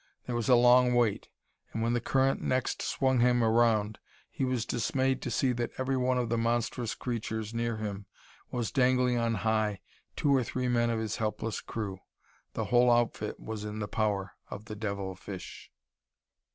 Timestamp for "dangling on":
8.71-9.35